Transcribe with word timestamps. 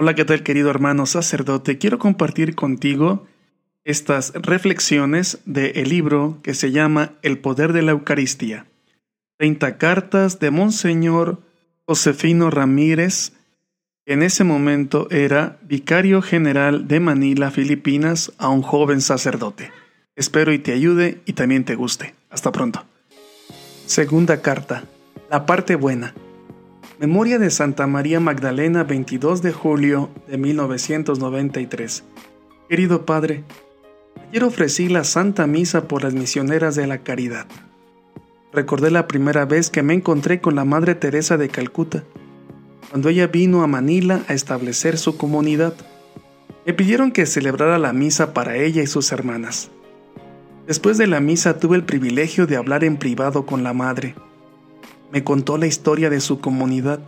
Hola, 0.00 0.14
¿qué 0.14 0.24
tal 0.24 0.44
querido 0.44 0.70
hermano 0.70 1.06
sacerdote? 1.06 1.76
Quiero 1.76 1.98
compartir 1.98 2.54
contigo 2.54 3.26
estas 3.82 4.32
reflexiones 4.32 5.40
del 5.44 5.88
libro 5.88 6.38
que 6.44 6.54
se 6.54 6.70
llama 6.70 7.14
El 7.22 7.38
poder 7.38 7.72
de 7.72 7.82
la 7.82 7.90
Eucaristía. 7.90 8.66
30 9.38 9.76
cartas 9.76 10.38
de 10.38 10.52
Monseñor 10.52 11.42
Josefino 11.84 12.48
Ramírez, 12.48 13.32
que 14.06 14.12
en 14.12 14.22
ese 14.22 14.44
momento 14.44 15.10
era 15.10 15.58
vicario 15.62 16.22
general 16.22 16.86
de 16.86 17.00
Manila, 17.00 17.50
Filipinas, 17.50 18.32
a 18.38 18.50
un 18.50 18.62
joven 18.62 19.00
sacerdote. 19.00 19.72
Espero 20.14 20.52
y 20.52 20.60
te 20.60 20.74
ayude 20.74 21.22
y 21.24 21.32
también 21.32 21.64
te 21.64 21.74
guste. 21.74 22.14
Hasta 22.30 22.52
pronto. 22.52 22.84
Segunda 23.86 24.42
carta. 24.42 24.84
La 25.28 25.44
parte 25.44 25.74
buena. 25.74 26.14
Memoria 27.00 27.38
de 27.38 27.50
Santa 27.50 27.86
María 27.86 28.18
Magdalena 28.18 28.82
22 28.82 29.40
de 29.40 29.52
julio 29.52 30.10
de 30.26 30.36
1993. 30.36 32.02
Querido 32.68 33.06
Padre, 33.06 33.44
ayer 34.28 34.42
ofrecí 34.42 34.88
la 34.88 35.04
Santa 35.04 35.46
Misa 35.46 35.86
por 35.86 36.02
las 36.02 36.14
misioneras 36.14 36.74
de 36.74 36.88
la 36.88 36.98
caridad. 36.98 37.46
Recordé 38.52 38.90
la 38.90 39.06
primera 39.06 39.44
vez 39.44 39.70
que 39.70 39.84
me 39.84 39.94
encontré 39.94 40.40
con 40.40 40.56
la 40.56 40.64
Madre 40.64 40.96
Teresa 40.96 41.36
de 41.36 41.48
Calcuta, 41.48 42.02
cuando 42.90 43.10
ella 43.10 43.28
vino 43.28 43.62
a 43.62 43.68
Manila 43.68 44.22
a 44.26 44.34
establecer 44.34 44.98
su 44.98 45.16
comunidad. 45.16 45.74
Me 46.66 46.74
pidieron 46.74 47.12
que 47.12 47.26
celebrara 47.26 47.78
la 47.78 47.92
misa 47.92 48.34
para 48.34 48.56
ella 48.56 48.82
y 48.82 48.88
sus 48.88 49.12
hermanas. 49.12 49.70
Después 50.66 50.98
de 50.98 51.06
la 51.06 51.20
misa 51.20 51.60
tuve 51.60 51.76
el 51.76 51.84
privilegio 51.84 52.48
de 52.48 52.56
hablar 52.56 52.82
en 52.82 52.96
privado 52.96 53.46
con 53.46 53.62
la 53.62 53.72
Madre 53.72 54.16
me 55.12 55.24
contó 55.24 55.58
la 55.58 55.66
historia 55.66 56.10
de 56.10 56.20
su 56.20 56.40
comunidad. 56.40 57.00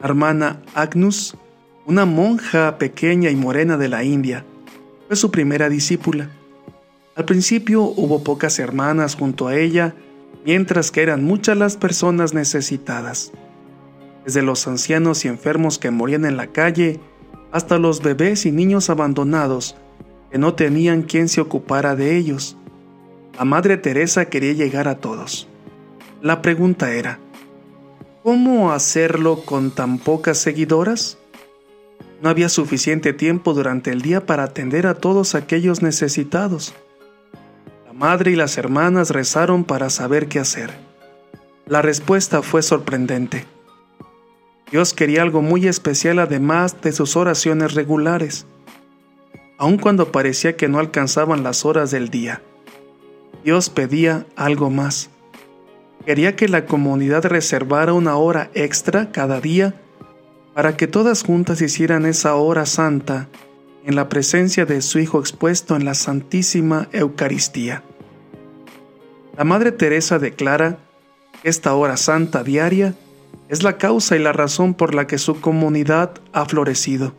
La 0.00 0.08
hermana 0.08 0.62
Agnus, 0.74 1.36
una 1.86 2.04
monja 2.04 2.78
pequeña 2.78 3.30
y 3.30 3.36
morena 3.36 3.76
de 3.76 3.88
la 3.88 4.04
India, 4.04 4.44
fue 5.06 5.16
su 5.16 5.30
primera 5.30 5.68
discípula. 5.68 6.30
Al 7.14 7.24
principio 7.24 7.82
hubo 7.82 8.24
pocas 8.24 8.58
hermanas 8.58 9.16
junto 9.16 9.48
a 9.48 9.56
ella, 9.56 9.94
mientras 10.44 10.90
que 10.90 11.02
eran 11.02 11.24
muchas 11.24 11.56
las 11.56 11.76
personas 11.76 12.34
necesitadas. 12.34 13.32
Desde 14.24 14.42
los 14.42 14.66
ancianos 14.66 15.24
y 15.24 15.28
enfermos 15.28 15.78
que 15.78 15.90
morían 15.90 16.24
en 16.24 16.36
la 16.36 16.48
calle, 16.48 17.00
hasta 17.50 17.78
los 17.78 18.02
bebés 18.02 18.46
y 18.46 18.52
niños 18.52 18.88
abandonados 18.88 19.76
que 20.30 20.38
no 20.38 20.54
tenían 20.54 21.02
quien 21.02 21.28
se 21.28 21.42
ocupara 21.42 21.94
de 21.94 22.16
ellos. 22.16 22.56
La 23.36 23.44
Madre 23.44 23.76
Teresa 23.76 24.24
quería 24.26 24.54
llegar 24.54 24.88
a 24.88 24.96
todos. 24.96 25.46
La 26.22 26.40
pregunta 26.40 26.92
era, 26.92 27.18
¿cómo 28.22 28.70
hacerlo 28.70 29.44
con 29.44 29.72
tan 29.72 29.98
pocas 29.98 30.38
seguidoras? 30.38 31.18
No 32.22 32.28
había 32.28 32.48
suficiente 32.48 33.12
tiempo 33.12 33.54
durante 33.54 33.90
el 33.90 34.02
día 34.02 34.24
para 34.24 34.44
atender 34.44 34.86
a 34.86 34.94
todos 34.94 35.34
aquellos 35.34 35.82
necesitados. 35.82 36.74
La 37.88 37.92
madre 37.92 38.30
y 38.30 38.36
las 38.36 38.56
hermanas 38.56 39.10
rezaron 39.10 39.64
para 39.64 39.90
saber 39.90 40.28
qué 40.28 40.38
hacer. 40.38 40.70
La 41.66 41.82
respuesta 41.82 42.40
fue 42.40 42.62
sorprendente. 42.62 43.44
Dios 44.70 44.94
quería 44.94 45.22
algo 45.22 45.42
muy 45.42 45.66
especial 45.66 46.20
además 46.20 46.80
de 46.82 46.92
sus 46.92 47.16
oraciones 47.16 47.74
regulares, 47.74 48.46
aun 49.58 49.76
cuando 49.76 50.12
parecía 50.12 50.56
que 50.56 50.68
no 50.68 50.78
alcanzaban 50.78 51.42
las 51.42 51.64
horas 51.64 51.90
del 51.90 52.10
día. 52.10 52.42
Dios 53.42 53.70
pedía 53.70 54.24
algo 54.36 54.70
más. 54.70 55.10
Quería 56.04 56.34
que 56.34 56.48
la 56.48 56.66
comunidad 56.66 57.24
reservara 57.26 57.92
una 57.92 58.16
hora 58.16 58.50
extra 58.54 59.12
cada 59.12 59.40
día 59.40 59.74
para 60.52 60.76
que 60.76 60.88
todas 60.88 61.22
juntas 61.22 61.62
hicieran 61.62 62.06
esa 62.06 62.34
hora 62.34 62.66
santa 62.66 63.28
en 63.84 63.94
la 63.94 64.08
presencia 64.08 64.66
de 64.66 64.82
su 64.82 64.98
Hijo 64.98 65.20
expuesto 65.20 65.76
en 65.76 65.84
la 65.84 65.94
Santísima 65.94 66.88
Eucaristía. 66.92 67.84
La 69.36 69.44
Madre 69.44 69.70
Teresa 69.70 70.18
declara 70.18 70.78
que 71.40 71.48
esta 71.48 71.72
hora 71.74 71.96
santa 71.96 72.42
diaria 72.42 72.94
es 73.48 73.62
la 73.62 73.78
causa 73.78 74.16
y 74.16 74.18
la 74.18 74.32
razón 74.32 74.74
por 74.74 74.94
la 74.94 75.06
que 75.06 75.18
su 75.18 75.40
comunidad 75.40 76.14
ha 76.32 76.44
florecido. 76.46 77.14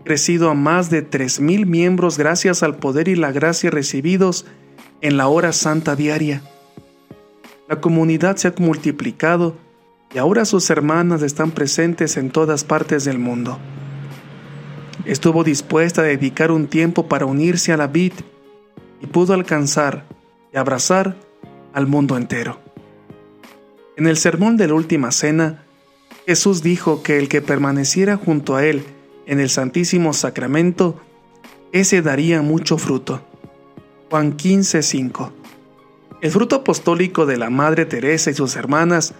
Ha 0.00 0.04
crecido 0.04 0.50
a 0.50 0.54
más 0.54 0.90
de 0.90 1.08
3.000 1.08 1.64
miembros 1.64 2.18
gracias 2.18 2.64
al 2.64 2.76
poder 2.76 3.06
y 3.06 3.14
la 3.14 3.30
gracia 3.30 3.70
recibidos 3.70 4.46
en 5.00 5.16
la 5.16 5.28
hora 5.28 5.52
santa 5.52 5.94
diaria 5.94 6.42
la 7.68 7.80
comunidad 7.80 8.36
se 8.36 8.48
ha 8.48 8.54
multiplicado 8.58 9.56
y 10.14 10.18
ahora 10.18 10.44
sus 10.44 10.70
hermanas 10.70 11.22
están 11.22 11.50
presentes 11.50 12.16
en 12.16 12.30
todas 12.30 12.64
partes 12.64 13.04
del 13.04 13.18
mundo. 13.18 13.58
Estuvo 15.04 15.44
dispuesta 15.44 16.02
a 16.02 16.04
dedicar 16.04 16.50
un 16.50 16.68
tiempo 16.68 17.08
para 17.08 17.26
unirse 17.26 17.72
a 17.72 17.76
la 17.76 17.88
vid 17.88 18.12
y 19.00 19.06
pudo 19.06 19.34
alcanzar 19.34 20.04
y 20.52 20.56
abrazar 20.56 21.16
al 21.72 21.86
mundo 21.86 22.16
entero. 22.16 22.60
En 23.96 24.06
el 24.06 24.16
sermón 24.16 24.56
de 24.56 24.68
la 24.68 24.74
última 24.74 25.10
cena, 25.10 25.64
Jesús 26.26 26.62
dijo 26.62 27.02
que 27.02 27.18
el 27.18 27.28
que 27.28 27.42
permaneciera 27.42 28.16
junto 28.16 28.56
a 28.56 28.64
él 28.64 28.84
en 29.26 29.40
el 29.40 29.50
Santísimo 29.50 30.12
Sacramento, 30.12 31.00
ese 31.72 32.00
daría 32.02 32.42
mucho 32.42 32.78
fruto. 32.78 33.22
Juan 34.08 34.36
15:5 34.36 35.35
el 36.26 36.32
fruto 36.32 36.56
apostólico 36.56 37.24
de 37.24 37.36
la 37.36 37.50
Madre 37.50 37.86
Teresa 37.86 38.32
y 38.32 38.34
sus 38.34 38.56
hermanas 38.56 39.14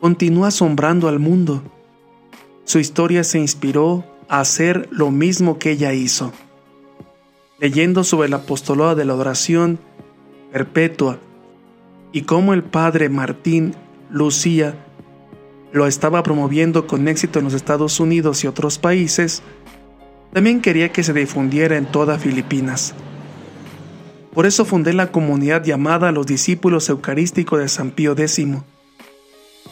continúa 0.00 0.48
asombrando 0.48 1.06
al 1.06 1.18
mundo. 1.18 1.62
Su 2.64 2.78
historia 2.78 3.22
se 3.22 3.38
inspiró 3.38 4.06
a 4.30 4.40
hacer 4.40 4.88
lo 4.90 5.10
mismo 5.10 5.58
que 5.58 5.72
ella 5.72 5.92
hizo. 5.92 6.32
Leyendo 7.58 8.02
sobre 8.02 8.28
el 8.28 8.34
apostolado 8.34 8.94
de 8.94 9.04
la 9.04 9.12
adoración 9.12 9.78
perpetua 10.50 11.18
y 12.12 12.22
cómo 12.22 12.54
el 12.54 12.64
padre 12.64 13.10
Martín 13.10 13.74
Lucía 14.10 14.74
lo 15.70 15.86
estaba 15.86 16.22
promoviendo 16.22 16.86
con 16.86 17.08
éxito 17.08 17.40
en 17.40 17.44
los 17.44 17.52
Estados 17.52 18.00
Unidos 18.00 18.42
y 18.42 18.46
otros 18.46 18.78
países, 18.78 19.42
también 20.32 20.62
quería 20.62 20.92
que 20.92 21.02
se 21.02 21.12
difundiera 21.12 21.76
en 21.76 21.84
toda 21.84 22.18
Filipinas. 22.18 22.94
Por 24.38 24.46
eso 24.46 24.64
fundé 24.64 24.92
la 24.92 25.10
comunidad 25.10 25.64
llamada 25.64 26.12
Los 26.12 26.24
Discípulos 26.24 26.88
Eucarísticos 26.88 27.58
de 27.58 27.68
San 27.68 27.90
Pío 27.90 28.12
X. 28.12 28.46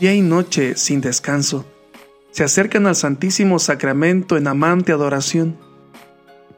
Día 0.01 0.13
y 0.13 0.23
noche, 0.23 0.77
sin 0.77 1.01
descanso, 1.01 1.65
se 2.33 2.43
acercan 2.43 2.89
al 2.89 2.97
Santísimo 2.97 3.61
Sacramento 3.61 4.37
en 4.37 4.49
amante 4.49 4.91
adoración. 4.91 5.57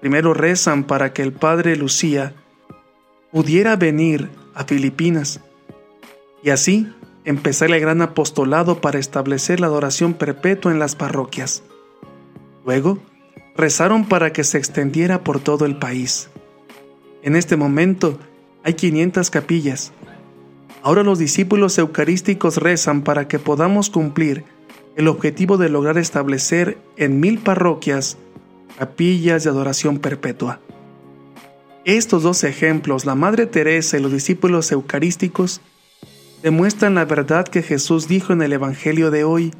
Primero 0.01 0.33
rezan 0.33 0.85
para 0.85 1.13
que 1.13 1.21
el 1.21 1.35
Padre 1.35 1.77
Lucía 1.77 2.33
pudiera 3.31 3.77
venir 3.77 4.31
a 4.55 4.65
Filipinas 4.65 5.41
y 6.43 6.49
así 6.49 6.91
empezar 7.27 7.71
el 7.71 7.79
gran 7.79 8.01
apostolado 8.01 8.81
para 8.81 8.99
establecer 8.99 9.61
la 9.61 9.67
adoración 9.67 10.15
perpetua 10.15 10.73
en 10.73 10.79
las 10.79 10.97
parroquias. 10.97 11.63
Luego, 12.65 13.01
rezaron 13.55 14.09
para 14.09 14.33
que 14.33 14.45
se 14.45 14.57
extendiera 14.57 15.25
por 15.25 15.41
todo 15.41 15.67
el 15.67 15.77
país. 15.77 16.31
En 17.23 17.37
este 17.37 17.57
momento 17.57 18.19
hay 18.63 18.75
500 18.75 19.31
capillas. 19.31 19.93
Ahora 20.83 21.03
los 21.03 21.19
discípulos 21.19 21.77
eucarísticos 21.79 22.59
rezan 22.59 23.03
para 23.03 23.27
que 23.27 23.39
podamos 23.39 23.91
cumplir 23.91 24.45
el 24.97 25.09
objetivo 25.09 25.59
de 25.59 25.69
lograr 25.69 25.99
establecer 25.99 26.79
en 26.97 27.21
mil 27.21 27.39
parroquias 27.39 28.17
capillas 28.79 29.45
de 29.45 29.51
adoración 29.51 29.99
perpetua. 29.99 30.61
Estos 31.85 32.23
dos 32.23 32.45
ejemplos, 32.45 33.05
la 33.05 33.15
Madre 33.15 33.47
Teresa 33.47 33.97
y 33.97 34.03
los 34.03 34.13
discípulos 34.13 34.71
eucarísticos, 34.71 35.61
demuestran 36.43 36.95
la 36.95 37.05
verdad 37.05 37.49
que 37.49 37.63
Jesús 37.63 38.07
dijo 38.07 38.33
en 38.33 38.43
el 38.43 38.53
Evangelio 38.53 39.11
de 39.11 39.25
hoy. 39.25 39.53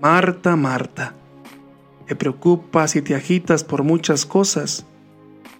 Marta, 0.00 0.56
Marta, 0.56 1.14
te 2.06 2.16
preocupas 2.16 2.96
y 2.96 3.02
te 3.02 3.14
agitas 3.14 3.64
por 3.64 3.84
muchas 3.84 4.26
cosas 4.26 4.86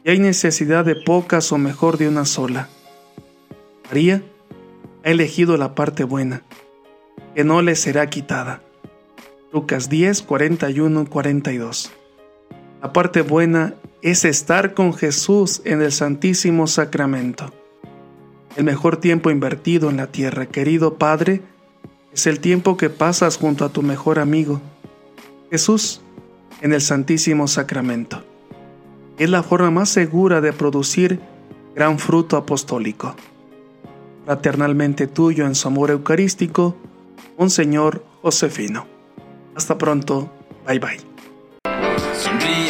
y 0.05 0.11
hay 0.11 0.19
necesidad 0.19 0.85
de 0.85 0.97
pocas 0.97 1.52
o 1.52 1.58
mejor 1.58 1.99
de 1.99 2.08
una 2.08 2.25
sola. 2.25 2.69
María 3.88 4.23
ha 5.05 5.11
elegido 5.11 5.56
la 5.56 5.75
parte 5.75 6.05
buena, 6.05 6.43
que 7.35 7.44
no 7.44 7.62
le 7.62 7.76
será 7.76 8.08
quitada. 8.08 8.62
Lucas 9.52 9.88
10, 9.88 10.23
41, 10.23 11.06
42. 11.06 11.93
La 12.82 12.93
parte 12.93 13.23
buena 13.23 13.75
es 14.00 14.25
estar 14.25 14.75
con 14.75 14.94
Jesús 14.94 15.61
en 15.64 15.82
el 15.82 15.93
Santísimo 15.93 16.67
Sacramento. 16.67 17.53
El 18.56 18.64
mejor 18.64 18.96
tiempo 18.96 19.31
invertido 19.31 19.91
en 19.91 19.99
la 19.99 20.06
tierra, 20.06 20.46
querido 20.46 20.94
Padre, 20.94 21.43
es 22.12 22.26
el 22.26 22.41
tiempo 22.41 22.76
que 22.76 22.91
pasas 22.91 23.37
junto 23.37 23.64
a 23.64 23.69
tu 23.69 23.82
mejor 23.82 24.19
amigo, 24.19 24.61
Jesús, 25.50 26.00
en 26.61 26.73
el 26.73 26.81
Santísimo 26.81 27.46
Sacramento 27.49 28.30
es 29.20 29.28
la 29.28 29.43
forma 29.43 29.70
más 29.70 29.90
segura 29.90 30.40
de 30.40 30.55
producir 30.55 31.20
gran 31.75 31.99
fruto 31.99 32.38
apostólico. 32.38 33.14
Fraternalmente 34.25 35.06
tuyo 35.06 35.44
en 35.44 35.55
su 35.55 35.69
amor 35.69 35.90
eucarístico, 35.90 36.75
Monseñor 37.38 38.02
Josefino. 38.22 38.87
Hasta 39.55 39.76
pronto 39.76 40.31
Bye 40.67 40.78
bye. 40.78 42.69